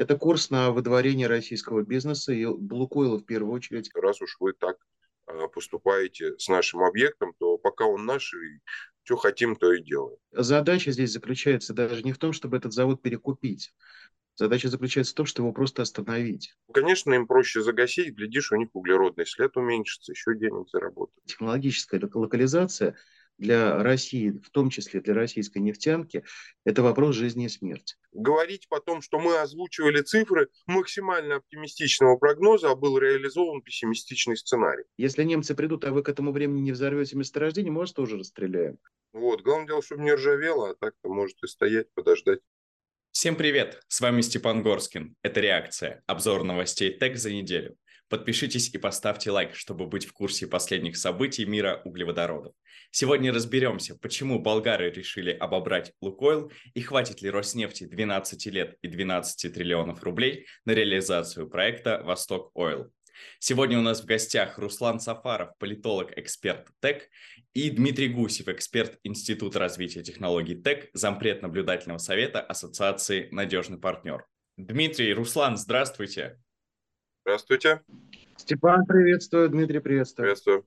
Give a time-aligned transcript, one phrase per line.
[0.00, 3.90] Это курс на выдворение российского бизнеса и Лукойла в первую очередь.
[3.94, 4.78] Раз уж вы так
[5.26, 8.62] а, поступаете с нашим объектом, то пока он наш, и
[9.02, 10.16] что хотим, то и делаем.
[10.32, 13.74] Задача здесь заключается даже не в том, чтобы этот завод перекупить.
[14.36, 16.54] Задача заключается в том, чтобы его просто остановить.
[16.72, 21.22] Конечно, им проще загасить, глядишь, у них углеродный след уменьшится, еще денег заработать.
[21.26, 22.96] Технологическая локализация
[23.40, 26.24] для России, в том числе для российской нефтянки,
[26.64, 27.96] это вопрос жизни и смерти.
[28.12, 34.84] Говорить потом, что мы озвучивали цифры максимально оптимистичного прогноза, а был реализован пессимистичный сценарий.
[34.98, 38.78] Если немцы придут, а вы к этому времени не взорвете месторождение, может, тоже расстреляем.
[39.12, 42.40] Вот, главное дело, чтобы не ржавело, а так-то может и стоять, подождать.
[43.10, 43.82] Всем привет!
[43.88, 45.16] С вами Степан Горскин.
[45.22, 47.76] Это «Реакция»– обзор новостей ТЭК за неделю.
[48.10, 52.52] Подпишитесь и поставьте лайк, чтобы быть в курсе последних событий мира углеводородов.
[52.90, 59.54] Сегодня разберемся, почему болгары решили обобрать Лукойл и хватит ли Роснефти 12 лет и 12
[59.54, 62.92] триллионов рублей на реализацию проекта «Восток Ойл».
[63.38, 67.08] Сегодня у нас в гостях Руслан Сафаров, политолог, эксперт ТЭК,
[67.54, 74.26] и Дмитрий Гусев, эксперт Института развития технологий ТЭК, зампред наблюдательного совета Ассоциации «Надежный партнер».
[74.56, 76.40] Дмитрий, Руслан, здравствуйте.
[77.22, 77.82] Здравствуйте.
[78.36, 79.50] Степан, приветствую.
[79.50, 80.24] Дмитрий, приветствую.
[80.24, 80.66] Приветствую.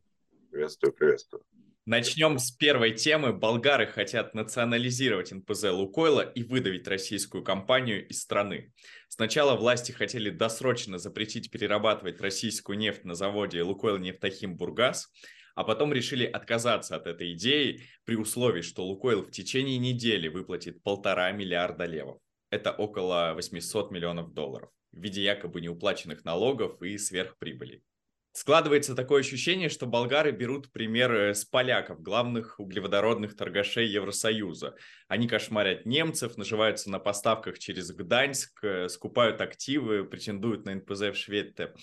[0.52, 1.44] Приветствую, приветствую.
[1.86, 3.34] Начнем с первой темы.
[3.34, 8.72] Болгары хотят национализировать НПЗ Лукойла и выдавить российскую компанию из страны.
[9.10, 15.12] Сначала власти хотели досрочно запретить перерабатывать российскую нефть на заводе Лукойл Нефтахим Бургас,
[15.56, 20.84] а потом решили отказаться от этой идеи при условии, что Лукойл в течение недели выплатит
[20.84, 22.22] полтора миллиарда левов.
[22.52, 27.84] Это около 800 миллионов долларов в виде якобы неуплаченных налогов и сверхприбыли.
[28.36, 34.76] Складывается такое ощущение, что болгары берут пример э, с поляков, главных углеводородных торгашей Евросоюза.
[35.08, 41.16] Они кошмарят немцев, наживаются на поставках через Гданьск, э, скупают активы, претендуют на НПЗ в
[41.16, 41.76] Шведте.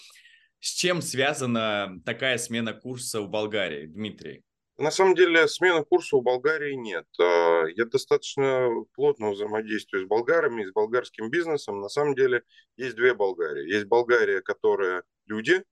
[0.59, 4.43] С чем связана такая смена курса у Болгарии, Дмитрий?
[4.81, 7.05] На самом деле смены курса у Болгарии нет.
[7.21, 11.83] А, я достаточно плотно взаимодействую с болгарами, с болгарским бизнесом.
[11.83, 12.45] На самом деле
[12.79, 13.71] есть две Болгарии.
[13.71, 15.63] Есть Болгария, которая люди,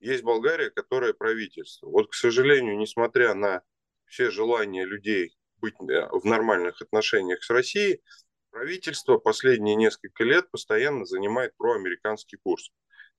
[0.00, 1.88] есть Болгария, которая правительство.
[1.88, 3.60] Вот, к сожалению, несмотря на
[4.06, 8.00] все желания людей быть э, в нормальных отношениях с Россией,
[8.48, 12.70] правительство последние несколько лет постоянно занимает проамериканский курс.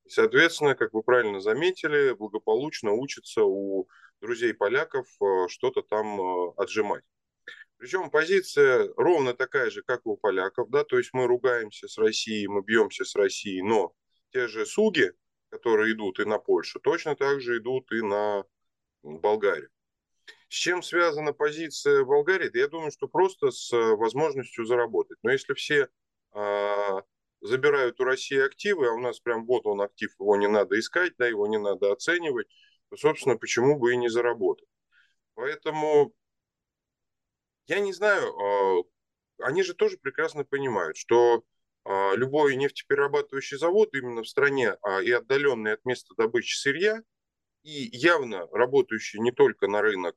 [0.03, 3.87] И, соответственно, как вы правильно заметили, благополучно учатся у
[4.21, 7.03] друзей поляков э, что-то там э, отжимать.
[7.77, 12.47] Причем позиция ровно такая же, как у поляков, да, то есть мы ругаемся с Россией,
[12.47, 13.93] мы бьемся с Россией, но
[14.31, 15.13] те же суги,
[15.49, 18.43] которые идут и на Польшу, точно так же идут и на
[19.03, 19.69] Болгарию.
[20.49, 22.49] С чем связана позиция Болгарии?
[22.49, 25.17] Да я думаю, что просто с э, возможностью заработать.
[25.21, 25.89] Но если все
[26.31, 27.03] а,
[27.41, 31.13] забирают у России активы, а у нас прям вот он актив, его не надо искать,
[31.17, 32.47] да, его не надо оценивать,
[32.95, 34.67] собственно, почему бы и не заработать.
[35.35, 36.13] Поэтому
[37.67, 38.83] я не знаю, а,
[39.39, 41.43] они же тоже прекрасно понимают, что
[41.83, 47.03] а, любой нефтеперерабатывающий завод именно в стране а, и отдаленный от места добычи сырья,
[47.63, 50.15] и явно работающий не только на рынок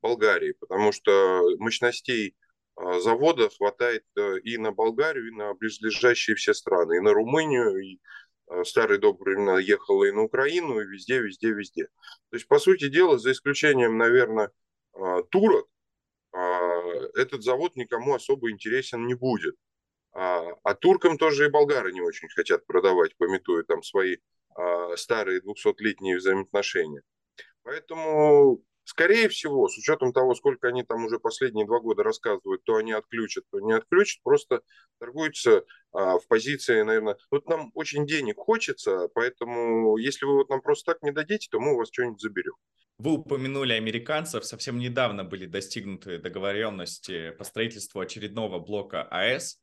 [0.00, 2.34] Болгарии, потому что мощностей
[2.76, 8.00] завода хватает э, и на Болгарию, и на близлежащие все страны, и на Румынию, и
[8.64, 11.84] старые добрые времена ехала и на Украину, и везде, везде, везде.
[12.30, 14.50] То есть, по сути дела, за исключением, наверное,
[15.30, 15.68] турок,
[16.32, 19.56] этот завод никому особо интересен не будет.
[20.12, 24.16] А, а туркам тоже и болгары не очень хотят продавать, пометуя там свои
[24.96, 27.02] старые 200-летние взаимоотношения.
[27.62, 32.74] Поэтому, скорее всего, с учетом того, сколько они там уже последние два года рассказывают, то
[32.74, 34.62] они отключат, то не отключат, просто
[34.98, 40.60] торгуются а, в позиции, наверное, вот нам очень денег хочется, поэтому если вы вот нам
[40.60, 42.54] просто так не дадите, то мы у вас что-нибудь заберем.
[42.98, 44.44] Вы упомянули американцев.
[44.44, 49.58] Совсем недавно были достигнуты договоренности по строительству очередного блока АЭС.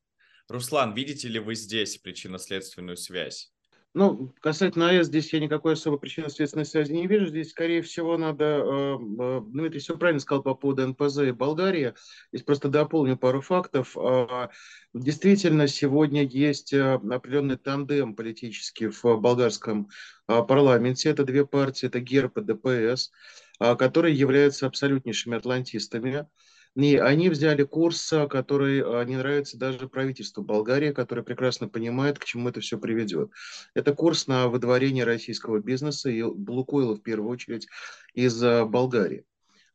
[0.48, 3.52] Руслан, видите ли вы здесь причинно-следственную связь?
[3.98, 7.26] Ну, касательно АЭС, здесь я никакой особой причинно-следственной связи не вижу.
[7.26, 8.46] Здесь, скорее всего, надо...
[8.46, 11.96] Э, э, Дмитрий все правильно сказал по поводу НПЗ и Болгарии.
[12.32, 13.98] Здесь просто дополню пару фактов.
[13.98, 14.50] Э,
[14.94, 19.90] действительно, сегодня есть определенный тандем политический в болгарском
[20.28, 21.10] парламенте.
[21.10, 23.12] Это две партии, это ГЕРП и ДПС,
[23.58, 26.28] которые являются абсолютнейшими атлантистами.
[26.76, 32.26] И они взяли курс, который а, не нравится даже правительству Болгарии, которое прекрасно понимает, к
[32.26, 33.32] чему это все приведет.
[33.74, 37.68] Это курс на выдворение российского бизнеса и Лукойла в первую очередь
[38.14, 39.26] из а, Болгарии.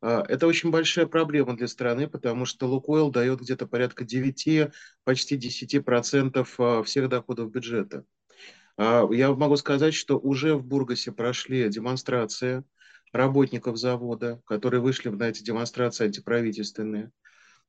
[0.01, 4.69] Это очень большая проблема для страны, потому что Лукойл дает где-то порядка 9,
[5.05, 8.05] почти 10% а, всех доходов бюджета.
[8.75, 12.63] Я могу сказать, что уже в Бургасе прошли демонстрации
[13.13, 17.11] работников завода, которые вышли на эти демонстрации антиправительственные,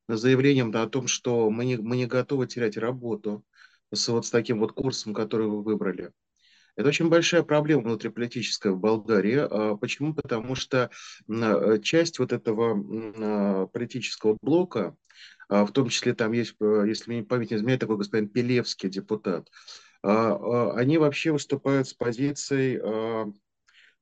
[0.08, 3.44] с заявлением о том, что мы не, мы не готовы терять работу
[3.92, 6.10] с вот с таким вот курсом, который вы выбрали.
[6.76, 9.46] Это очень большая проблема внутриполитическая в Болгарии.
[9.48, 10.12] А почему?
[10.12, 10.90] Потому что
[11.28, 14.96] э, часть вот этого а, политического блока,
[15.48, 18.88] а, в том числе там есть, э, если мне память не изменяет, такой господин Пелевский,
[18.88, 19.48] депутат,
[20.02, 22.78] они вообще выступают с позицией,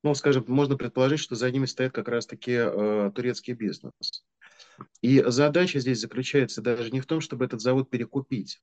[0.02, 2.58] ну, скажем, можно предположить, что за ними стоит как раз-таки
[3.14, 4.24] турецкий бизнес.
[5.00, 8.60] И задача здесь заключается даже не в том, чтобы этот завод перекупить.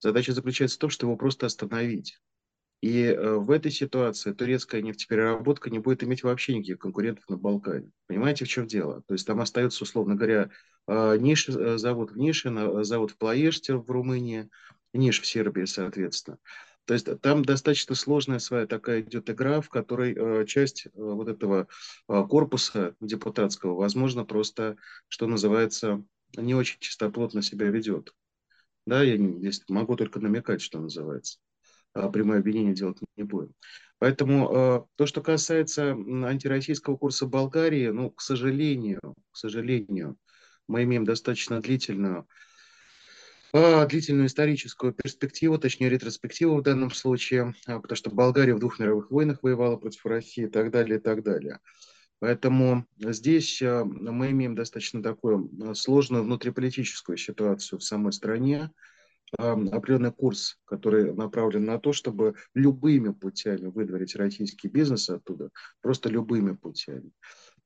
[0.00, 2.20] Задача заключается в том, чтобы его просто остановить.
[2.80, 7.90] И э, в этой ситуации турецкая нефтепереработка не будет иметь вообще никаких конкурентов на Балкане.
[8.06, 9.02] Понимаете, в чем дело?
[9.08, 10.50] То есть там остается, условно говоря,
[10.86, 12.52] э, ниш, э, завод в Нише,
[12.84, 14.48] завод в Плоеште в Румынии,
[14.94, 16.38] Ниш в Сербии, соответственно.
[16.88, 21.68] То есть там достаточно сложная своя такая идет игра, в которой часть вот этого
[22.06, 24.76] корпуса депутатского, возможно, просто,
[25.06, 26.02] что называется,
[26.34, 28.14] не очень чистоплотно себя ведет.
[28.86, 31.38] Да, я здесь могу только намекать, что называется.
[31.92, 33.52] А, прямое обвинение делать не будем.
[33.98, 40.16] Поэтому а, то, что касается антироссийского курса Болгарии, ну, к сожалению, к сожалению,
[40.68, 42.26] мы имеем достаточно длительную, а,
[43.52, 49.42] длительную историческую перспективу, точнее ретроспективу в данном случае, потому что Болгария в двух мировых войнах
[49.42, 51.60] воевала против России и так далее, и так далее.
[52.20, 58.70] Поэтому здесь мы имеем достаточно такую сложную внутриполитическую ситуацию в самой стране,
[59.36, 65.50] определенный курс, который направлен на то, чтобы любыми путями выдворить российский бизнес оттуда,
[65.80, 67.12] просто любыми путями.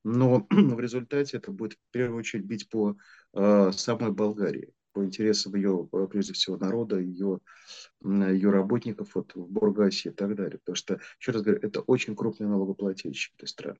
[0.03, 2.97] Но в результате это будет в первую очередь бить по
[3.33, 7.39] самой Болгарии, по интересам ее, прежде всего, народа, ее,
[8.03, 10.59] ее работников вот, в Бургасе и так далее.
[10.59, 13.79] Потому что, еще раз говорю, это очень крупный налогоплательщик этой страны.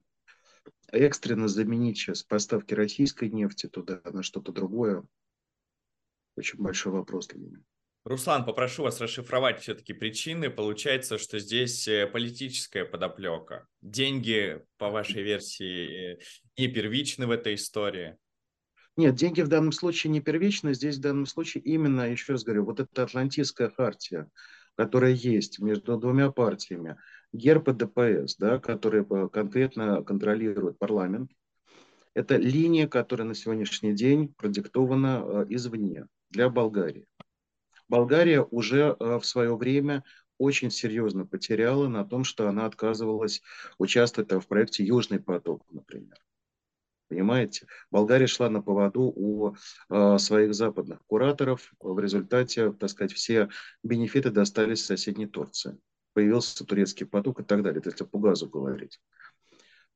[0.91, 5.03] Экстренно заменить сейчас поставки российской нефти туда на что-то другое,
[6.35, 7.59] очень большой вопрос для меня.
[8.05, 10.49] Руслан, попрошу вас расшифровать все-таки причины.
[10.49, 13.65] Получается, что здесь э, политическая подоплека.
[13.81, 16.19] Деньги, по вашей версии, э,
[16.57, 18.17] не первичны в этой истории.
[18.95, 20.73] Нет, деньги в данном случае не первичны.
[20.73, 24.29] Здесь в данном случае именно, еще раз говорю, вот эта атлантистская хартия,
[24.75, 26.97] которая есть между двумя партиями,
[27.33, 31.31] ГЕРП и ДПС, да, которые э, конкретно контролируют парламент,
[32.13, 37.07] это линия, которая на сегодняшний день продиктована извне для Болгарии.
[37.89, 40.03] Болгария уже э, в свое время
[40.37, 43.41] очень серьезно потеряла на том, что она отказывалась
[43.77, 46.17] участвовать в проекте «Южный поток», например.
[47.13, 47.67] Понимаете?
[47.91, 49.53] Болгария шла на поводу у
[49.89, 51.71] э, своих западных кураторов.
[51.79, 53.49] В результате, так сказать, все
[53.83, 55.77] бенефиты достались соседней Турции.
[56.13, 58.99] Появился турецкий поток и так далее, если по газу говорить.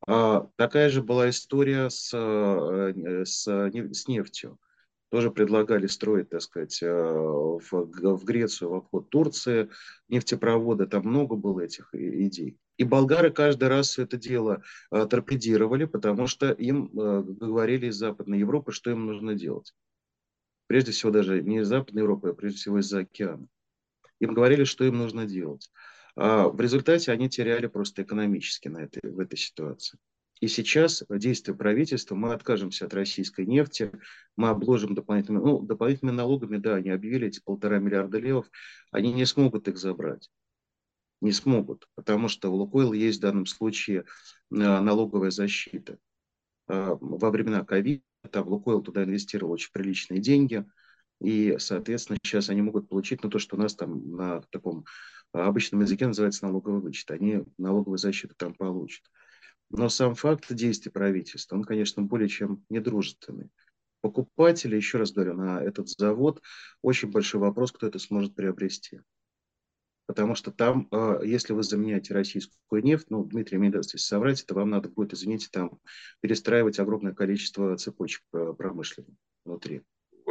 [0.05, 4.59] А, такая же была история с, э, с, с нефтью
[5.09, 9.69] тоже предлагали строить, так сказать, э, в, в Грецию, в обход Турции,
[10.09, 12.59] нефтепроводы, там много было этих идей.
[12.77, 18.39] И болгары каждый раз это дело э, торпедировали, потому что им э, говорили из Западной
[18.39, 19.73] Европы, что им нужно делать.
[20.67, 23.47] Прежде всего даже не из Западной Европы, а прежде всего из-за океана.
[24.19, 25.71] Им говорили, что им нужно делать.
[26.15, 29.97] А в результате они теряли просто экономически на этой, в этой ситуации.
[30.39, 33.91] И сейчас действия правительства, мы откажемся от российской нефти,
[34.35, 38.45] мы обложим дополнительными, ну, дополнительными налогами, да, они объявили эти полтора миллиарда левов,
[38.91, 40.29] они не смогут их забрать.
[41.21, 44.03] Не смогут, потому что у Лукойла есть в данном случае э,
[44.49, 45.97] налоговая защита.
[46.67, 50.65] А, во времена ковида там Лукойл туда инвестировал очень приличные деньги,
[51.19, 54.85] и, соответственно, сейчас они могут получить ну, то, что у нас там на таком
[55.31, 57.09] обычном языке называется налоговый вычет.
[57.11, 59.03] Они налоговую защиту там получат.
[59.69, 63.49] Но сам факт действий правительства, он, конечно, более чем недружественный.
[64.01, 66.41] Покупатели, еще раз говорю, на этот завод
[66.81, 69.01] очень большой вопрос, кто это сможет приобрести.
[70.07, 74.41] Потому что там, а, если вы заменяете российскую нефть, ну, Дмитрий, мне даст, если соврать,
[74.41, 75.79] это вам надо будет, извините, там
[76.21, 79.83] перестраивать огромное количество цепочек а, промышленных внутри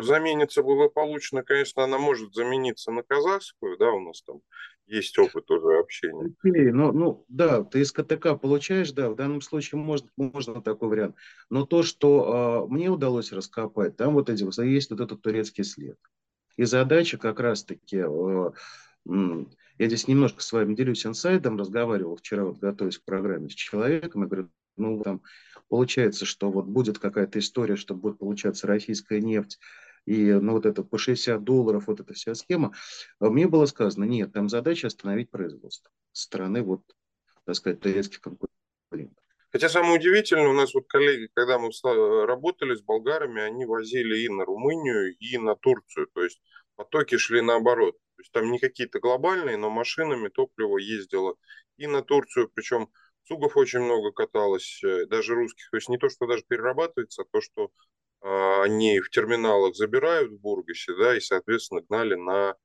[0.03, 4.41] заменится благополучно, конечно, она может замениться на казахскую, да, у нас там
[4.87, 6.35] есть опыт уже общения.
[6.43, 10.89] Окей, ну, ну да, ты из КТК получаешь, да, в данном случае можно, можно такой
[10.89, 11.17] вариант.
[11.51, 15.99] Но то, что э, мне удалось раскопать, там вот эти, есть вот этот турецкий след.
[16.57, 18.51] И задача как раз-таки, э,
[19.79, 24.23] я здесь немножко с вами делюсь инсайдом, разговаривал вчера, вот готовясь к программе с человеком,
[24.23, 25.23] я говорю, ну, там
[25.69, 29.59] получается, что вот будет какая-то история, что будет получаться российская нефть,
[30.05, 32.73] и ну, вот это по 60 долларов, вот эта вся схема,
[33.19, 36.83] а мне было сказано, нет, там задача остановить производство со стороны вот,
[37.45, 39.25] так сказать, турецких конкурентов.
[39.51, 41.71] Хотя самое удивительное, у нас вот коллеги, когда мы
[42.27, 46.09] работали с болгарами, они возили и на Румынию, и на Турцию.
[46.13, 46.41] То есть
[46.75, 47.97] потоки шли наоборот.
[48.17, 51.37] То есть там не какие-то глобальные, но машинами топливо ездило
[51.77, 52.89] и на Турцию, причем
[53.25, 55.69] Сугов очень много каталось, э, даже русских.
[55.71, 57.71] То есть не то, что даже перерабатывается, а то, что
[58.23, 62.57] э, они в терминалах забирают в Бургасе, да, и, соответственно, гнали на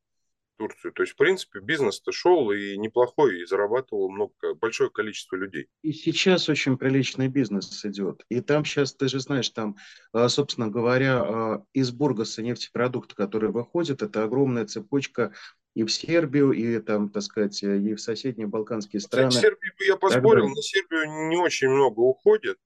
[0.62, 0.94] Турцию.
[0.94, 5.68] То есть, в принципе, бизнес-то шел и неплохой, и зарабатывало много, большое количество людей.
[5.82, 8.24] И сейчас очень приличный бизнес идет.
[8.30, 9.76] И там сейчас, ты же знаешь, там,
[10.14, 15.34] а, собственно говоря, а, из Бургаса нефтепродукты, которые выходят, это огромная цепочка
[15.74, 19.30] и в Сербию, и там, так сказать, и в соседние балканские страны.
[19.30, 22.58] Кстати, Сербию я поспорил, на Сербию не очень много уходит,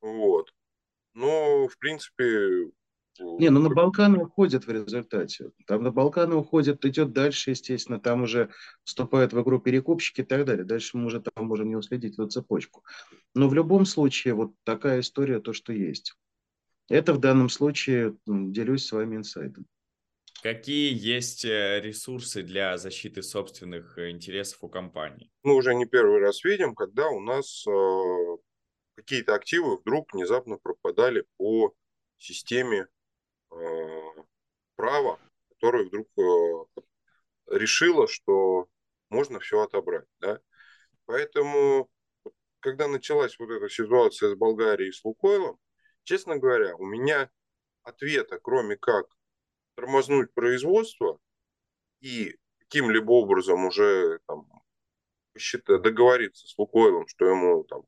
[0.00, 0.52] вот.
[1.14, 2.70] Но, в принципе,
[3.18, 5.50] не, ну на Балканы уходят в результате.
[5.66, 8.50] Там на Балканы уходят, идет дальше, естественно, там уже
[8.84, 10.64] вступают в игру перекупщики и так далее.
[10.64, 12.84] Дальше мы уже там можем не уследить эту цепочку.
[13.34, 16.14] Но в любом случае вот такая история, то, что есть.
[16.88, 19.66] Это в данном случае делюсь с вами инсайдом.
[20.42, 25.30] Какие есть э, ресурсы для защиты собственных интересов у компании?
[25.42, 28.36] Мы уже не первый раз видим, когда у нас э,
[28.94, 31.74] какие-то активы вдруг внезапно пропадали по
[32.16, 32.86] системе
[33.52, 34.22] э,
[34.76, 35.18] права,
[35.50, 36.82] которое вдруг э,
[37.50, 38.68] решило, что
[39.08, 40.06] можно все отобрать.
[40.20, 40.40] Да?
[41.06, 41.90] Поэтому,
[42.60, 45.58] когда началась вот эта ситуация с Болгарией и с Лукойлом,
[46.04, 47.30] честно говоря, у меня
[47.82, 49.06] ответа, кроме как
[49.74, 51.18] тормознуть производство
[52.00, 54.46] и каким-либо образом уже там,
[55.66, 57.82] договориться с Лукойлом, что ему там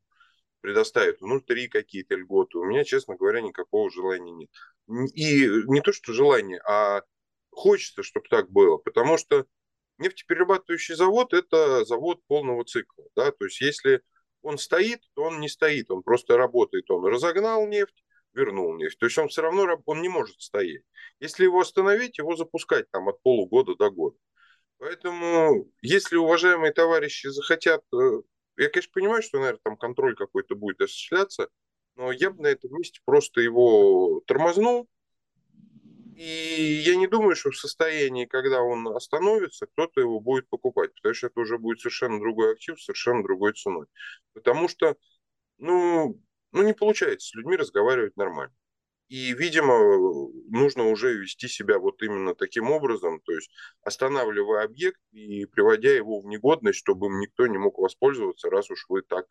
[0.63, 4.49] предоставят внутри какие-то льготы, у меня, честно говоря, никакого желания нет.
[5.13, 7.01] И не то, что желание, а
[7.51, 9.45] хочется, чтобы так было, потому что
[9.97, 13.03] нефтеперерабатывающий завод– это завод полного цикла.
[13.13, 13.31] Да?
[13.31, 14.01] То есть если
[14.41, 16.89] он стоит, то он не стоит, он просто работает.
[16.89, 18.01] Он разогнал нефть,
[18.33, 18.97] вернул нефть.
[18.99, 20.83] То есть он все равно он не может стоять.
[21.19, 24.15] Если его остановить, его запускать там от полугода до года.
[24.77, 28.21] Поэтому, если уважаемые товарищи захотят э,
[28.57, 31.49] я, конечно, понимаю, что, наверное, там контроль какой-то будет осуществляться,
[31.95, 34.87] но я бы на этом месте просто его тормознул.
[36.15, 41.15] И я не думаю, что в состоянии, когда он остановится, кто-то его будет покупать, потому
[41.15, 43.87] что это уже будет совершенно другой актив, совершенно другой ценой.
[44.33, 44.95] Потому что,
[45.57, 48.53] ну, ну не получается с людьми разговаривать нормально.
[49.09, 49.77] И, видимо,
[50.49, 56.19] нужно уже вести себя вот именно таким образом, то есть останавливая объект и приводя его
[56.19, 59.25] в негодность, чтобы им никто не мог воспользоваться, раз уж вы так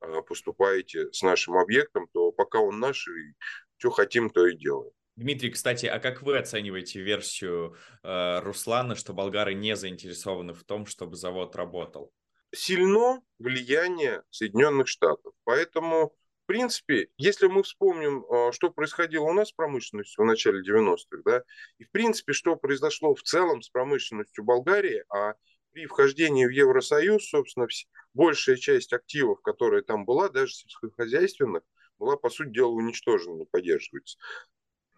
[0.00, 3.34] а, поступаете с нашим объектом, то пока он наш, и
[3.76, 4.92] что хотим, то и делаем.
[5.18, 10.86] Дмитрий, кстати, а как вы оцениваете версию э, Руслана, что болгары не заинтересованы в том,
[10.86, 12.12] чтобы завод работал?
[12.54, 15.32] Сильно влияние Соединенных Штатов.
[15.42, 16.14] Поэтому
[16.48, 21.44] принципе, если мы вспомним, а, что происходило у нас с промышленностью в начале 90-х, да,
[21.76, 25.34] и в принципе, что произошло в целом с промышленностью Болгарии, а
[25.72, 27.68] при вхождении в Евросоюз, собственно,
[28.14, 31.62] большая часть активов, которая там была, даже сельскохозяйственных,
[31.98, 34.16] была, по сути дела, уничтожена, не поддерживается.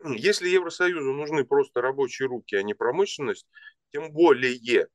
[0.04, 3.49] Если Евросоюзу нужны просто рабочие руки, а не промышленность,
[3.92, 4.87] тем более,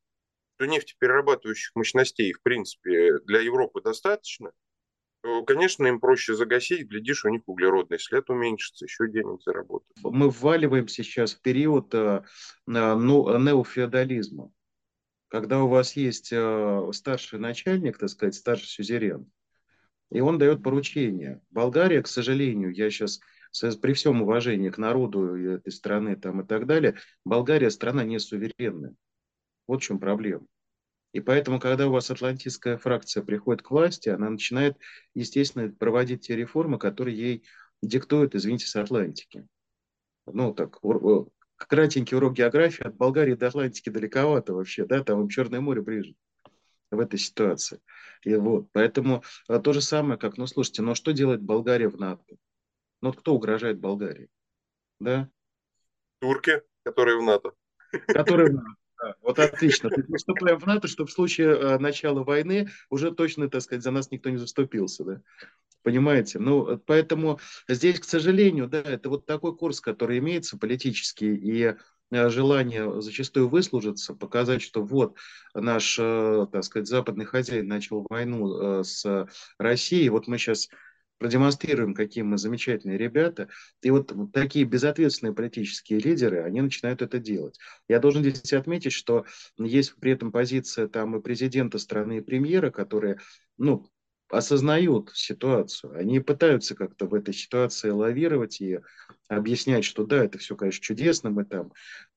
[0.55, 4.53] что нефтеперерабатывающих мощностей, в принципе, для Европы достаточно–
[5.45, 9.89] конечно, им проще загасить, глядишь, у них углеродный след уменьшится, еще денег заработать.
[10.03, 12.23] Мы вваливаем сейчас в период э,
[12.65, 14.51] ну, неофеодализма,
[15.27, 19.31] когда у вас есть э, старший начальник, так сказать, старший сюзерен,
[20.11, 21.41] и он дает поручение.
[21.49, 23.19] Болгария, к сожалению, я сейчас
[23.81, 28.95] при всем уважении к народу этой страны там, и так далее, Болгария страна не суверенная.
[29.67, 30.45] Вот в чем проблема.
[31.15, 34.75] И поэтому, когда у вас атлантистская фракция приходит к власти, она начинает,
[35.13, 37.45] естественно, проводить те реформы, которые ей
[37.81, 39.47] диктуют, извините, с Атлантики.
[40.25, 40.77] Ну, так,
[41.55, 42.83] кратенький урок географии.
[42.83, 46.15] От Болгарии до Атлантики далековато вообще, да, там им Черное море ближе
[46.91, 47.79] в этой ситуации.
[48.23, 51.97] И вот, поэтому а, то же самое, как, ну, слушайте, ну, что делает Болгария в
[51.97, 52.35] НАТО?
[53.01, 54.27] Ну, кто угрожает Болгарии?
[54.99, 55.29] Да?
[56.19, 57.53] Турки, которые в НАТО.
[58.09, 58.75] Которые в НАТО
[59.21, 59.89] вот отлично.
[60.15, 64.11] Вступаем в НАТО, чтобы в случае э, начала войны уже точно, так сказать, за нас
[64.11, 65.21] никто не заступился, да?
[65.83, 66.39] Понимаете?
[66.39, 71.75] Ну, поэтому здесь, к сожалению, да, это вот такой курс, который имеется политический, и
[72.11, 75.15] э, желание зачастую выслужиться, показать, что вот
[75.53, 79.27] наш, э, так сказать, западный хозяин начал войну с
[79.59, 80.69] Россией, вот мы сейчас
[81.17, 83.49] продемонстрируем, какие мы замечательные ребята.
[83.81, 87.57] И вот, вот такие безответственные политические лидеры, они начинают это делать.
[87.87, 89.25] Я должен здесь отметить, что
[89.57, 93.19] есть при этом позиция там и президента страны, и премьера, которые,
[93.57, 93.87] ну,
[94.29, 95.95] осознают ситуацию.
[95.97, 98.79] Они пытаются как-то в этой ситуации лавировать и
[99.27, 101.71] объяснять, что да, это все, конечно, чудесно, мы там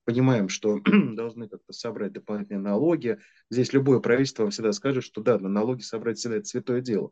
[0.05, 0.79] понимаем, что
[1.13, 3.19] должны как-то собрать дополнительные налоги.
[3.49, 7.11] Здесь любое правительство вам всегда скажет, что да, на налоги собрать всегда это святое дело.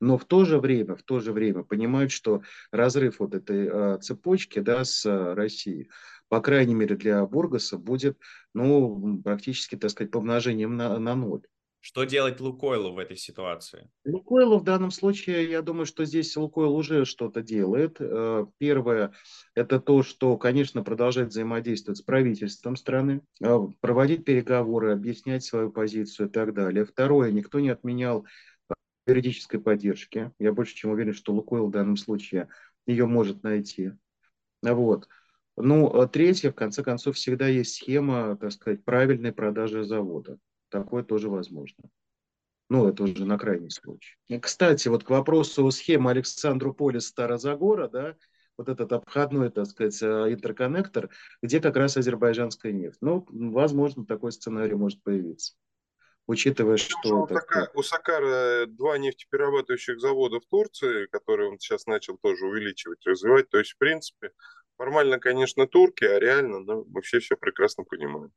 [0.00, 3.98] Но в то же время, в то же время понимают, что разрыв вот этой э,
[4.00, 5.90] цепочки да, с э, Россией,
[6.28, 8.18] по крайней мере для Бургаса, будет
[8.54, 11.42] ну, практически, так сказать, помножением на, на ноль.
[11.86, 13.88] Что делать Лукойлу в этой ситуации?
[14.04, 17.98] Лукойлу в данном случае, я думаю, что здесь Лукойл уже что-то делает.
[18.00, 19.12] Э, первое,
[19.54, 26.26] это то, что, конечно, продолжать взаимодействовать с правительством страны, э, проводить переговоры, объяснять свою позицию
[26.26, 26.84] и так далее.
[26.84, 28.26] Второе, никто не отменял
[29.06, 30.32] юридической поддержки.
[30.38, 32.48] Я больше чем уверен, что Лукойл в данном случае
[32.86, 33.92] ее может найти.
[34.62, 35.08] Вот.
[35.56, 40.38] Ну, а третье, в конце концов, всегда есть схема, так сказать, правильной продажи завода.
[40.68, 41.84] Такое тоже возможно.
[42.68, 44.16] Ну, это уже на крайний случай.
[44.28, 48.16] И, кстати, вот к вопросу схемы Александру Полис Старозагора, да,
[48.58, 51.10] вот этот обходной, так сказать, э, интерконнектор,
[51.42, 52.98] где как раз азербайджанская нефть.
[53.00, 55.54] Ну, возможно, такой сценарий может появиться
[56.26, 57.22] учитывая, что...
[57.22, 63.04] У, Сакара, у Сакара два нефтеперерабатывающих завода в Турции, которые он сейчас начал тоже увеличивать,
[63.06, 63.48] развивать.
[63.48, 64.30] То есть, в принципе,
[64.76, 68.32] формально, конечно, турки, а реально ну, мы все прекрасно понимаем.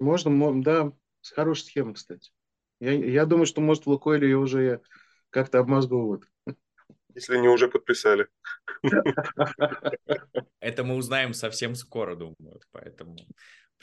[0.00, 2.32] Можно, да, с хорошей схемой, кстати.
[2.80, 4.80] Я, я думаю, что, может, в Лукойле ее уже
[5.30, 6.28] как-то обмозговывают.
[7.14, 8.26] Если не уже подписали.
[10.60, 12.60] Это мы узнаем совсем скоро, думаю.
[12.72, 13.16] Поэтому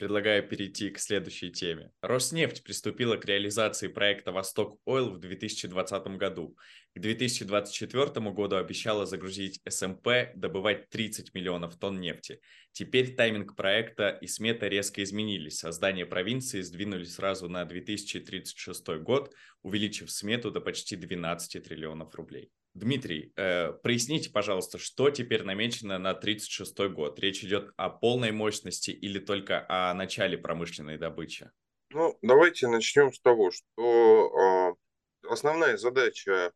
[0.00, 1.92] предлагаю перейти к следующей теме.
[2.00, 6.56] Роснефть приступила к реализации проекта «Восток Ойл» в 2020 году.
[6.94, 12.40] К 2024 году обещала загрузить СМП, добывать 30 миллионов тонн нефти.
[12.72, 15.58] Теперь тайминг проекта и смета резко изменились.
[15.58, 22.50] Создание провинции сдвинули сразу на 2036 год, увеличив смету до почти 12 триллионов рублей.
[22.74, 27.18] Дмитрий, э, проясните, пожалуйста, что теперь намечено на 36 год?
[27.18, 31.50] Речь идет о полной мощности или только о начале промышленной добычи?
[31.90, 34.76] Ну, давайте начнем с того, что
[35.22, 36.50] э, основная задача э,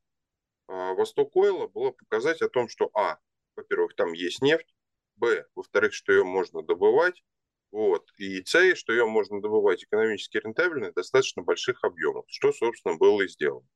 [0.69, 3.19] Восток Ойла была показать о том, что, а,
[3.57, 4.73] во-первых, там есть нефть,
[5.17, 7.25] б, во-вторых, что ее можно добывать,
[7.73, 13.23] вот, и c, что ее можно добывать экономически рентабельно достаточно больших объемах, что, собственно, было
[13.23, 13.67] и сделано.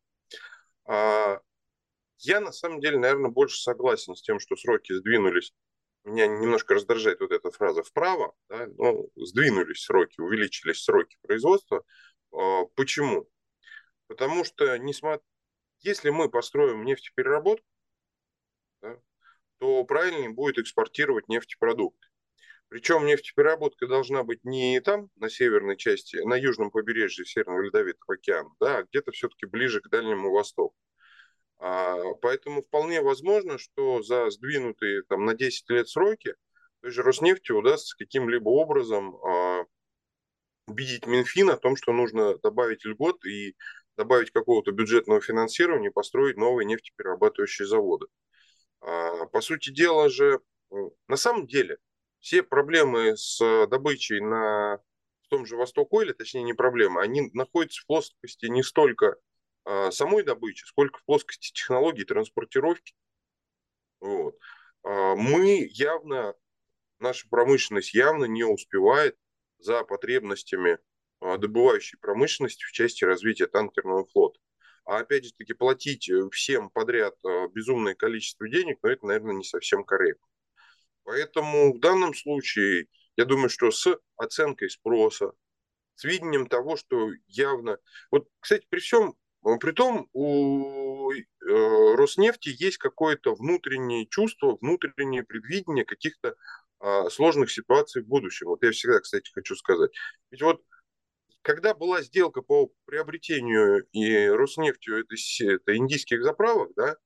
[2.19, 5.55] Я, на самом деле, наверное, больше согласен с тем, что сроки сдвинулись.
[6.05, 8.35] Меня немножко раздражает вот эта фраза «вправо».
[8.49, 8.67] Да?
[8.77, 11.85] Ну, сдвинулись сроки, увеличились сроки производства.
[12.33, 13.29] А, почему?
[14.07, 15.23] Потому что, несмотря...
[15.81, 17.67] если мы построим нефтепереработку,
[18.81, 19.01] да,
[19.59, 22.09] то правильнее будет экспортировать нефтепродукты.
[22.69, 28.51] Причем нефтепереработка должна быть не там, на северной части, на южном побережье Северного Ледовитого океана,
[28.61, 30.75] да, а где-то все-таки ближе к Дальнему Востоку.
[31.59, 36.35] А, поэтому вполне возможно, что за сдвинутые там, на 10 лет сроки
[36.81, 39.65] той же Роснефти удастся каким-либо образом а,
[40.67, 43.57] убедить Минфин о том, что нужно добавить льгот и
[43.97, 48.07] добавить какого-то бюджетного финансирования построить новые нефтеперерабатывающие заводы.
[48.81, 50.41] А, по сути дела же,
[51.09, 51.79] на самом деле,
[52.21, 54.81] все проблемы с добычей на
[55.23, 59.17] в том же Восток Ойле, точнее не проблемы, они находятся в плоскости не столько
[59.91, 62.95] самой добычи, сколько в плоскости технологий транспортировки.
[64.01, 64.39] Вот.
[64.83, 66.35] А, мы явно,
[66.99, 69.17] наша промышленность явно не успевает
[69.59, 70.79] за потребностями
[71.21, 74.41] а, добывающей промышленности в части развития танкерного флота.
[74.85, 77.15] А опять же таки платить э, всем подряд
[77.53, 80.27] безумное количество денег, но ну, это, наверное, не совсем корректно.
[81.05, 85.33] Поэтому в данном случае, я думаю, что с оценкой спроса,
[85.95, 87.79] с видением того, что явно...
[88.11, 89.15] Вот, кстати, при всем
[89.61, 96.35] Притом у э, Роснефти есть какое-то внутреннее чувство, внутреннее предвидение каких-то
[96.81, 98.49] а, сложных ситуаций в будущем.
[98.49, 99.91] Вот я всегда, кстати, хочу сказать.
[100.31, 100.63] Ведь вот
[101.43, 106.97] когда была сделка по приобретению и Роснефтью это, это индийских заправок, да,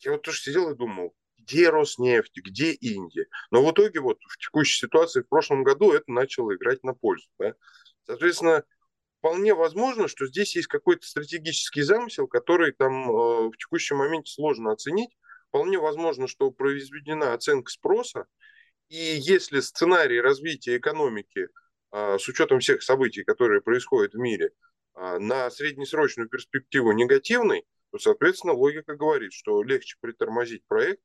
[0.00, 3.26] я вот тоже сидел и думал, где Роснефть, где Индия.
[3.50, 7.28] Но в итоге вот в текущей ситуации в прошлом году это начало играть на пользу.
[7.38, 7.54] Да.
[8.04, 8.64] Соответственно,
[9.26, 14.70] вполне возможно, что здесь есть какой-то стратегический замысел, который там э, в текущем моменте сложно
[14.70, 15.10] оценить.
[15.48, 18.26] Вполне возможно, что произведена оценка спроса,
[18.88, 21.48] и если сценарий развития экономики
[21.92, 24.50] э, с учетом всех событий, которые происходят в мире,
[24.94, 31.02] э, на среднесрочную перспективу негативный, то, соответственно, логика говорит, что легче притормозить проект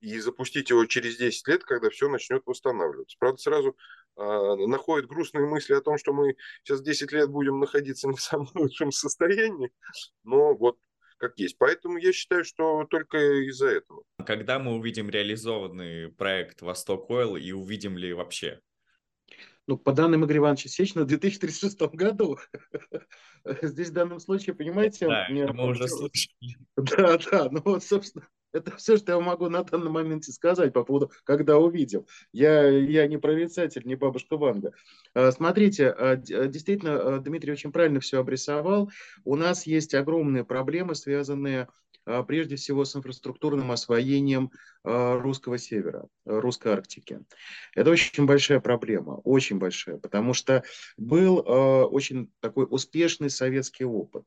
[0.00, 3.16] и запустить его через 10 лет, когда все начнет восстанавливаться.
[3.20, 3.76] Правда, сразу
[4.16, 8.20] э, находят грустные мысли о том, что мы сейчас 10 лет будем находиться не в
[8.20, 9.70] самом лучшем состоянии,
[10.24, 10.78] но вот
[11.18, 11.56] как есть.
[11.56, 14.02] Поэтому я считаю, что только из-за этого.
[14.26, 18.60] Когда мы увидим реализованный проект «Восток Ойл» и увидим ли вообще?
[19.68, 22.38] Ну, по данным Игоря Ивановича Сечина, в 2036 году.
[23.62, 25.06] Здесь в данном случае, понимаете...
[25.06, 26.56] Да, мы уже слышали.
[26.76, 30.84] Да, да, ну вот, собственно, это все, что я могу на данный момент сказать по
[30.84, 32.06] поводу, когда увидел.
[32.32, 34.72] Я, я не прорицатель, не бабушка Ванга.
[35.14, 38.90] А, смотрите, а, а, действительно, Дмитрий очень правильно все обрисовал.
[39.24, 41.68] У нас есть огромные проблемы, связанные
[42.26, 44.50] прежде всего с инфраструктурным освоением
[44.82, 47.20] русского севера, русской Арктики.
[47.76, 50.64] Это очень большая проблема, очень большая, потому что
[50.96, 54.24] был очень такой успешный советский опыт.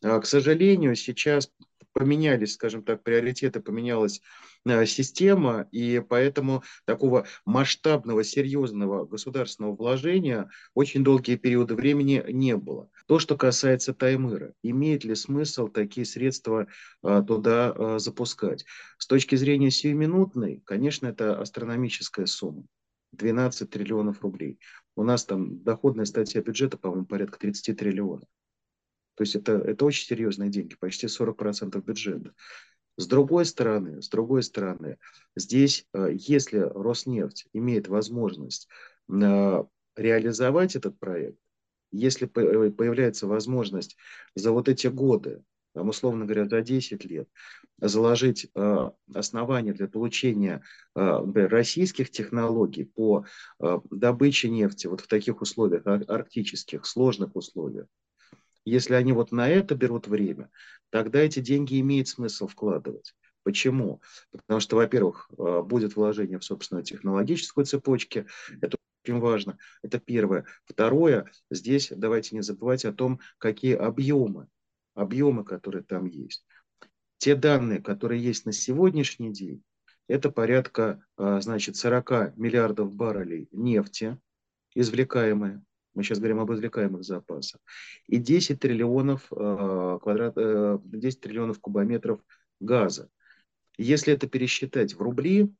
[0.00, 1.52] К сожалению, сейчас
[1.92, 4.20] поменялись, скажем так, приоритеты, поменялась
[4.64, 12.88] э, система, и поэтому такого масштабного, серьезного государственного вложения очень долгие периоды времени не было.
[13.06, 16.66] То, что касается Таймыра, имеет ли смысл такие средства
[17.02, 18.64] э, туда э, запускать?
[18.98, 22.64] С точки зрения сиюминутной, конечно, это астрономическая сумма.
[23.12, 24.58] 12 триллионов рублей.
[24.96, 28.28] У нас там доходная статья бюджета, по-моему, порядка 30 триллионов.
[29.22, 32.32] То есть это, это очень серьезные деньги, почти 40% бюджета.
[32.96, 34.98] С другой стороны, с другой стороны,
[35.36, 38.66] здесь, э, если Роснефть имеет возможность
[39.08, 41.38] э, реализовать этот проект,
[41.92, 43.96] если э, появляется возможность
[44.34, 47.28] за вот эти годы, там, условно говоря, за 10 лет,
[47.78, 48.50] заложить
[49.14, 50.62] основания для получения
[50.94, 53.24] например, российских технологий по
[53.58, 57.86] добыче нефти вот в таких условиях, арктических, сложных условиях,
[58.64, 60.50] если они вот на это берут время,
[60.90, 63.14] тогда эти деньги имеет смысл вкладывать.
[63.42, 64.00] Почему?
[64.30, 68.20] Потому что, во-первых, э, будет вложение в собственную технологическую цепочку,
[68.60, 70.44] это очень важно, это первое.
[70.64, 74.48] Второе, здесь давайте не забывать о том, какие объемы,
[74.94, 76.46] объемы, которые там есть.
[77.18, 79.62] Те данные, которые есть на сегодняшний день,
[80.08, 84.18] это порядка, э, значит, 40 миллиардов баррелей нефти,
[84.74, 87.60] извлекаемые, мы сейчас говорим об извлекаемых запасах,
[88.06, 92.20] и 10 триллионов, э, квадрат, 10 э, триллионов кубометров
[92.60, 93.08] газа.
[93.78, 95.52] Если это пересчитать в рубли,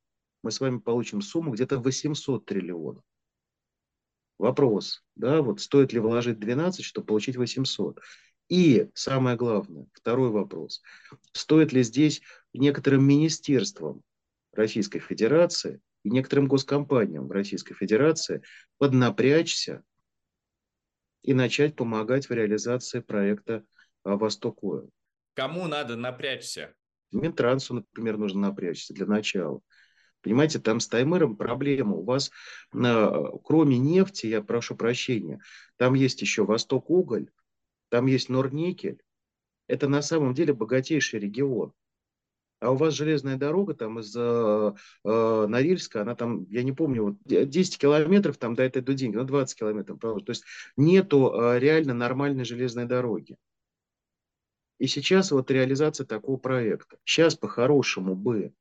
[0.42, 3.04] мы с вами получим сумму где-то 800 триллионов.
[4.38, 8.00] Вопрос, да, вот стоит ли вложить 12, чтобы получить 800?
[8.48, 10.82] И самое главное, второй вопрос,
[11.32, 14.02] стоит ли здесь некоторым министерствам
[14.52, 18.42] Российской Федерации и некоторым госкомпаниям Российской Федерации
[18.78, 19.82] поднапрячься
[21.22, 23.64] и начать помогать в реализации проекта
[24.04, 24.90] а, «Восток Ойл».
[25.34, 26.74] Кому надо напрячься?
[27.12, 29.60] Минтрансу, например, нужно напрячься для начала.
[30.22, 31.96] Понимаете, там с таймером проблема.
[31.96, 32.30] У вас,
[32.70, 35.40] кроме нефти, я прошу прощения,
[35.76, 37.28] там есть еще Восток Уголь,
[37.88, 39.02] там есть Норникель.
[39.66, 41.72] Это на самом деле богатейший регион
[42.62, 44.72] а у вас железная дорога там из э,
[45.04, 49.24] э, Норильска, она там, я не помню, вот 10 километров там до этой Дудинки, ну
[49.24, 50.24] 20 километров, правда.
[50.24, 50.44] То есть
[50.76, 53.36] нету э, реально нормальной железной дороги.
[54.78, 56.98] И сейчас вот реализация такого проекта.
[57.04, 58.52] Сейчас по-хорошему бы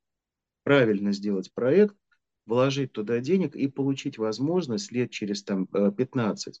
[0.64, 1.96] правильно сделать проект,
[2.44, 6.60] вложить туда денег и получить возможность лет через там 15 э,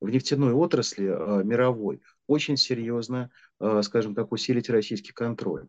[0.00, 5.68] в нефтяной отрасли э, мировой очень серьезно, э, скажем так, усилить российский контроль.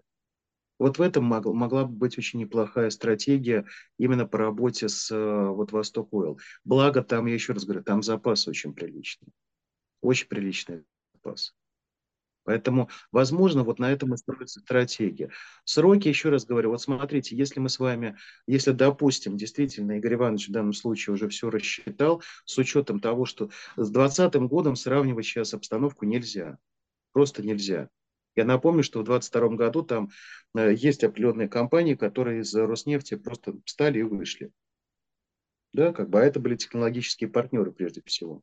[0.80, 3.66] Вот в этом мог, могла бы быть очень неплохая стратегия
[3.98, 6.40] именно по работе с э, вот Восток Ойл.
[6.64, 9.30] Благо там, я еще раз говорю, там запас очень приличный.
[10.02, 10.84] Очень приличный
[11.14, 11.54] запас.
[12.44, 15.32] Поэтому, возможно, вот на этом и строится стратегия.
[15.64, 20.50] Сроки, еще раз говорю, вот смотрите, если мы с вами, если, допустим, действительно Игорь Иванович
[20.50, 25.54] в данном случае уже все рассчитал, с учетом того, что с 2020 годом сравнивать сейчас
[25.54, 26.58] обстановку нельзя.
[27.14, 27.90] Просто нельзя.
[28.36, 30.10] Я напомню, что в 2022 году там
[30.56, 34.52] э, есть определенные компании, которые из Роснефти просто встали и вышли.
[35.74, 38.42] Да, как бы, а это были технологические партнеры прежде всего.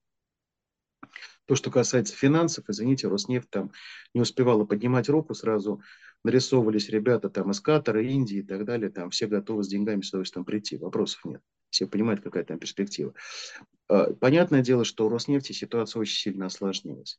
[1.46, 3.72] То, что касается финансов, извините, Роснефть там
[4.14, 5.83] не успевала поднимать руку, сразу
[6.22, 10.11] нарисовывались ребята там из Катара, Индии и так далее, там все готовы с деньгами с
[10.11, 11.40] удовольствием прийти, вопросов нет.
[11.70, 13.14] Все понимают, какая там перспектива.
[13.88, 17.18] А, понятное дело, что у Роснефти ситуация очень сильно осложнилась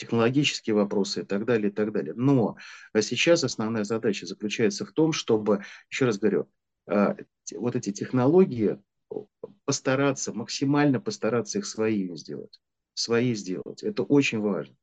[0.00, 2.14] технологические вопросы и так далее, и так далее.
[2.16, 2.56] Но
[3.00, 6.50] сейчас основная задача заключается в том, чтобы, еще раз говорю,
[6.86, 7.16] а,
[7.54, 8.78] вот эти технологии
[9.66, 12.58] постараться, максимально постараться их своими сделать.
[12.94, 13.82] Свои сделать.
[13.82, 14.74] Это очень важно.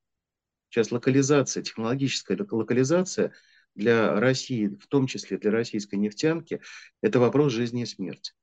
[0.69, 3.33] Сейчас локализация, технологическая локализация
[3.73, 6.61] для России, в том числе для российской нефтянки,
[7.01, 8.33] это вопрос жизни и смерти.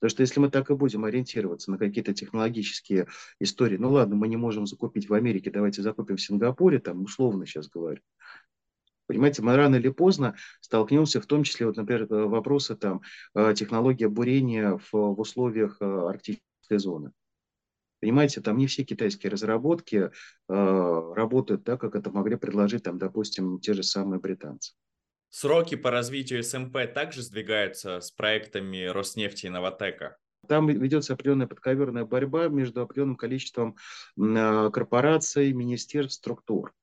[0.00, 3.06] Потому что если мы так и будем ориентироваться на какие-то технологические
[3.38, 7.44] истории, ну ладно, мы не можем закупить в Америке, давайте закупим в Сингапуре, там условно
[7.44, 8.00] сейчас говорю.
[9.06, 13.02] Понимаете, мы рано или поздно столкнемся, в том числе, вот, например, вопросы там,
[13.34, 17.12] э, технология бурения в, в условиях э, арктической зоны.
[18.00, 20.10] Понимаете, там не все китайские разработки э,
[20.48, 24.72] работают так, как это могли предложить, там, допустим, те же самые британцы.
[25.30, 30.16] Сроки по развитию СМП также сдвигаются с проектами Роснефти и Новотека?
[30.48, 33.76] Там ведется определенная подковерная борьба между определенным количеством
[34.16, 36.74] корпораций, министерств, структур.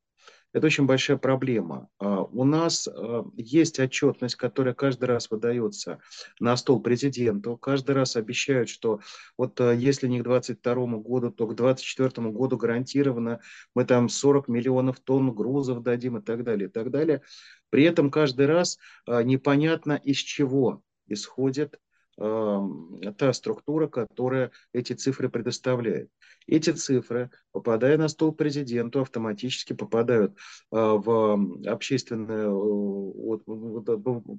[0.54, 1.90] Это очень большая проблема.
[2.00, 6.00] А, у нас а, есть отчетность, которая каждый раз выдается
[6.40, 7.58] на стол президенту.
[7.58, 9.02] Каждый раз обещают, что
[9.38, 13.42] вот а, если не к 2022 году, то к 2024 году гарантированно
[13.76, 17.22] мы там 40 миллионов тонн грузов дадим и так далее, и так далее.
[17.70, 18.78] При этом каждый раз
[19.08, 21.80] непонятно из чего исходит
[22.18, 26.10] та структура, которая эти цифры предоставляет.
[26.48, 30.36] Эти цифры, попадая на стол президенту, автоматически попадают
[30.72, 32.50] а, в общественное,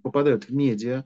[0.03, 1.05] попадают в медиа,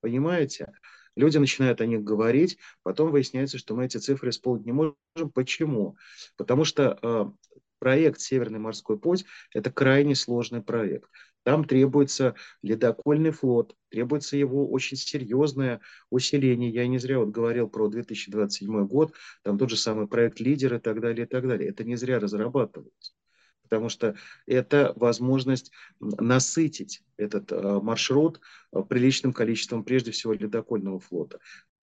[0.00, 0.72] понимаете?
[1.14, 4.96] Люди начинают о них говорить, потом выясняется, что мы эти цифры исполнить не можем.
[5.32, 5.96] Почему?
[6.36, 7.32] Потому что а,
[7.78, 11.08] проект «Северный морской путь»– это крайне сложный проект.
[11.44, 15.80] Там требуется ледокольный флот, требуется его очень серьезное
[16.10, 16.70] усиление.
[16.70, 20.78] Я не зря вот говорил про 2027 год, там тот же самый проект «Лидер» и
[20.78, 21.68] так далее, и так далее.
[21.68, 23.12] Это не зря разрабатывается
[23.64, 24.14] потому что
[24.46, 28.40] это возможность насытить этот э, маршрут
[28.72, 31.40] э, приличным количеством, прежде всего, ледокольного флота.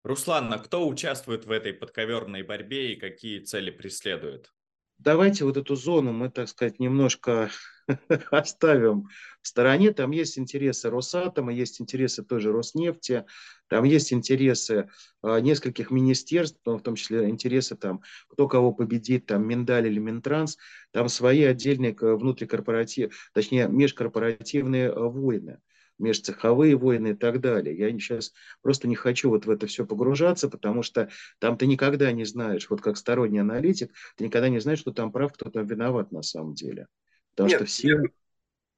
[0.04, 4.52] Руслан, а кто участвует в этой подковерной борьбе и какие цели преследует?
[5.00, 7.50] Давайте вот эту зону мы, так сказать, немножко
[8.32, 9.10] оставим
[9.42, 9.92] в стороне.
[9.94, 13.26] Там есть интересы Росатома, есть интересы той же Роснефти,
[13.68, 14.90] там есть интересы
[15.24, 20.58] э, нескольких министерств, в том числе интересы там, кто кого победит, там Миндаль или Минтранс,
[20.92, 25.60] там свои отдельные внутрикорпоративные, точнее межкорпоративные э, войны
[26.00, 27.78] межцеховые войны и так далее.
[27.78, 32.12] Я сейчас просто не хочу вот в это все погружаться, потому что там ты никогда
[32.12, 35.66] не знаешь, вот как сторонний аналитик, ты никогда не знаешь, что там прав, кто там
[35.66, 36.88] виноват на самом деле.
[37.32, 37.88] Потому Нет, что все...
[37.90, 38.02] Я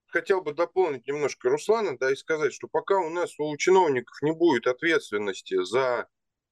[0.08, 4.34] хотел бы дополнить немножко Руслана, да, и сказать, что пока у нас у чиновников не
[4.34, 6.08] будет ответственности за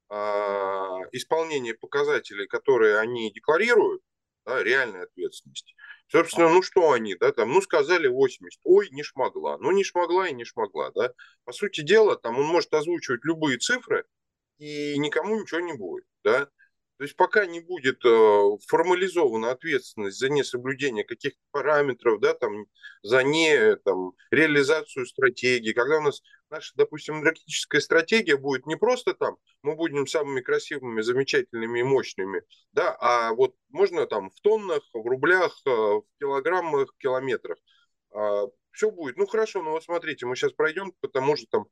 [0.10, 0.16] э,
[1.12, 4.02] исполнение показателей, которые они декларируют,
[4.48, 5.76] да, реальной ответственности.
[6.10, 10.30] Собственно, ну что они, да, там, ну сказали 80, ой, не шмогла, ну не шмогла
[10.30, 11.12] и не шмогла, да.
[11.44, 14.06] По сути дела, там он может озвучивать любые цифры,
[14.58, 16.46] и никому ничего не будет, да.
[16.98, 22.66] То есть пока не будет э, формализована ответственность за несоблюдение каких-то параметров, да, там,
[23.04, 29.14] за не там, реализацию стратегии, когда у нас наша, допустим, энергетическая стратегия будет не просто
[29.14, 34.84] там, мы будем самыми красивыми, замечательными и мощными, да, а вот можно там в тоннах,
[34.94, 37.58] в рублях, э, в килограммах, километрах.
[38.12, 41.66] А, Все будет, ну хорошо, ну вот смотрите, мы сейчас пройдем по тому же там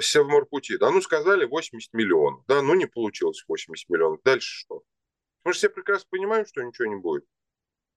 [0.00, 4.82] Севморпути, да, ну сказали 80 миллионов, да, ну не получилось 80 миллионов, дальше что?
[5.44, 7.24] Мы же все прекрасно понимаем, что ничего не будет.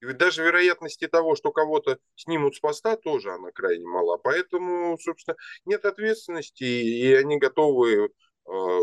[0.02, 4.18] И даже вероятности того, что кого-то снимут с поста, тоже она крайне мала.
[4.18, 8.10] Поэтому, собственно, нет ответственности, и они готовы
[8.46, 8.80] э,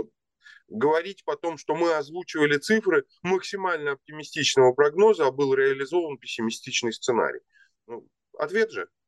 [0.69, 7.41] говорить потом, что мы озвучивали цифры максимально оптимистичного прогноза, а был реализован пессимистичный сценарий.
[7.87, 8.89] Ну, ответ же–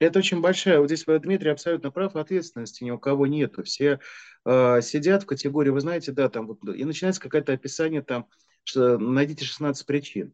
[0.00, 3.62] это очень большая, вот здесь Дмитрий абсолютно прав, ответственности ни у кого нету.
[3.62, 4.00] Все
[4.46, 8.26] э, сидят в категории, вы знаете, да, там, вот, и начинается какое-то описание там,
[8.64, 10.32] что найдите 16 причин.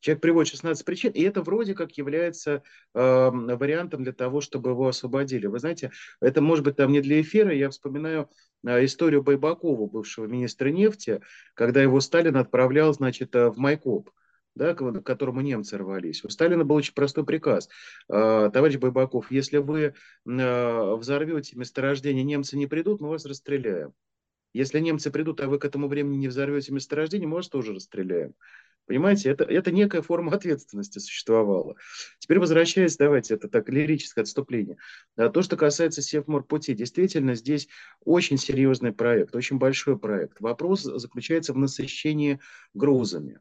[0.00, 2.62] Человек приводит 16 причин, и это вроде как является
[2.94, 5.46] э, вариантом для того, чтобы его освободили.
[5.46, 8.30] Вы знаете, это может быть там не для эфира, я вспоминаю
[8.66, 11.20] э, историю Байбакова, бывшего министра нефти,
[11.54, 14.10] когда его Сталин отправлял, значит, э, в Майкоп
[14.54, 16.24] да, к которому немцы рвались.
[16.24, 17.68] У Сталина был очень простой приказ.
[18.08, 19.94] А, товарищ Байбаков, если вы
[20.26, 23.92] а, взорвете месторождение, немцы не придут, мы вас расстреляем.
[24.52, 28.34] Если немцы придут, а вы к этому времени не взорвете месторождение, мы вас тоже расстреляем.
[28.86, 31.76] Понимаете, это, это некая форма ответственности существовала.
[32.18, 34.78] Теперь возвращаясь, давайте, это так лирическое отступление.
[35.14, 37.68] А то, что касается Севморпути, действительно, здесь
[38.04, 40.40] очень серьезный проект, очень большой проект.
[40.40, 42.40] Вопрос заключается в насыщении
[42.74, 43.38] грузами.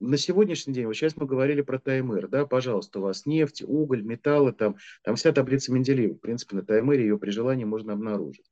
[0.00, 4.02] На сегодняшний день, вот сейчас мы говорили про Таймыр, да, пожалуйста, у вас нефть, уголь,
[4.02, 8.50] металлы, там, там вся таблица Менделеева, в принципе, на Таймыре ее при желании можно обнаружить.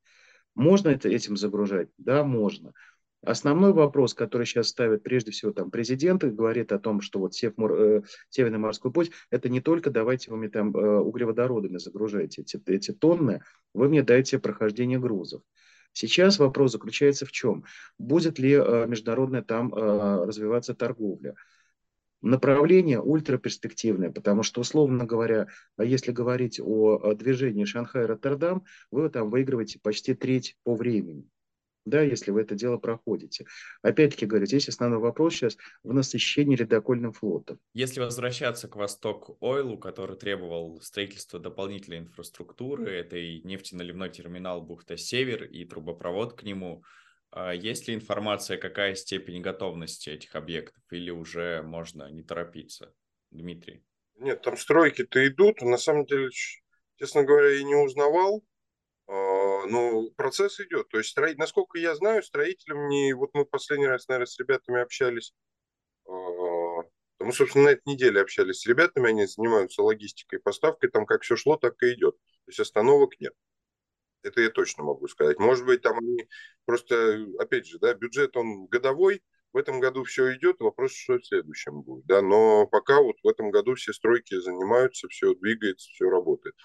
[0.55, 1.89] Можно это, этим загружать?
[1.99, 2.73] Да, можно.
[3.23, 7.55] Основной вопрос, который сейчас ставит прежде всего там президент, говорит о том, что вот Сев,
[7.59, 12.61] э, Северный морской путь, это не только давайте вы мне там э, углеводородами загружаете эти,
[12.67, 15.43] эти тонны, вы мне дайте прохождение грузов.
[15.93, 17.65] Сейчас вопрос заключается в чем?
[17.99, 21.35] Будет ли э, международная там э, развиваться торговля?
[22.25, 30.15] Направление ультраперспективное, потому что, условно говоря, если говорить о движении Шанхай-Роттердам, вы там выигрываете почти
[30.15, 31.29] треть по времени
[31.85, 33.47] да, если вы это дело проходите.
[33.83, 37.59] Опять-таки говорю, здесь основной вопрос сейчас в насыщении ледокольным флотом.
[37.75, 45.45] Если возвращаться к Восток Ойлу, который требовал строительства дополнительной инфраструктуры, это и нефтеналивной терминал Бухта-Север
[45.45, 46.85] и трубопровод к нему, а
[47.55, 52.95] есть ли информация, какая степень готовности этих объектов, или уже можно не торопиться,
[53.31, 53.85] Дмитрий?
[54.17, 55.61] Нет, там стройки-то идут.
[55.61, 56.29] На самом деле,
[56.97, 58.45] честно говоря, я не узнавал.
[59.07, 60.89] А, ну, процесс идет.
[60.89, 63.13] То есть, строить, насколько я знаю, строителям не...
[63.13, 65.35] Вот мы последний раз, наверное, с ребятами общались.
[66.07, 69.09] А, мы, собственно, на этой неделе общались с ребятами.
[69.09, 70.91] Они занимаются логистикой, поставкой.
[70.91, 72.17] Там как все шло, так и идет.
[72.17, 73.35] То есть, остановок нет.
[74.25, 75.39] Это я точно могу сказать.
[75.39, 76.29] Может быть, там они
[76.65, 81.27] просто, опять же, да, бюджет, он годовой, в этом году все идет, вопрос, что в
[81.27, 82.07] следующем будет.
[82.07, 82.23] Да?
[82.23, 86.57] Но пока вот в этом году все стройки занимаются, все двигается, все работает.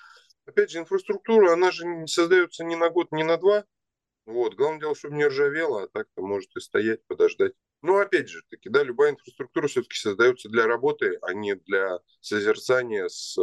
[0.45, 3.65] Опять же, инфраструктура, она же не создается ни на год, ни на два.
[4.25, 4.55] Вот.
[4.55, 7.53] Главное дело, чтобы не ржавело, а так-то может и стоять, подождать.
[7.81, 13.07] Но опять же, таки, да, любая инфраструктура все-таки создается для работы, а не для созерцания
[13.07, 13.41] с э,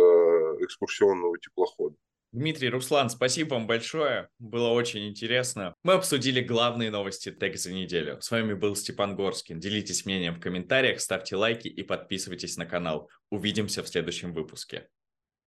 [0.64, 1.96] экскурсионного теплохода.
[2.37, 4.29] Дмитрий, Руслан, спасибо вам большое.
[4.38, 5.75] Было очень интересно.
[5.83, 8.20] Мы обсудили главные новости ТЭК за неделю.
[8.20, 9.59] С вами был Степан Горскин.
[9.59, 13.09] Делитесь мнением в комментариях, ставьте лайки и подписывайтесь на канал.
[13.31, 14.87] Увидимся в следующем выпуске.